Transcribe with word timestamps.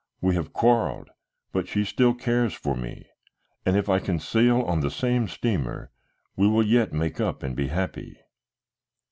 We 0.19 0.33
have 0.33 0.51
quarrelled, 0.51 1.11
but 1.51 1.67
she 1.67 1.85
still 1.85 2.15
cares 2.15 2.55
for 2.55 2.75
me, 2.75 3.05
and 3.67 3.77
if 3.77 3.87
I 3.87 3.99
can 3.99 4.17
sail 4.17 4.63
on 4.63 4.79
the 4.79 4.89
same 4.89 5.27
steamer, 5.27 5.91
we 6.35 6.47
will 6.47 6.65
yet 6.65 6.91
make 6.91 7.21
up 7.21 7.43
and 7.43 7.55
be 7.55 7.67
happy." 7.67 8.17